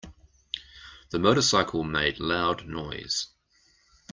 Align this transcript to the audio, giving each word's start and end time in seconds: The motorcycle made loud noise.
The 1.11 1.19
motorcycle 1.19 1.83
made 1.83 2.19
loud 2.19 2.65
noise. 2.67 3.27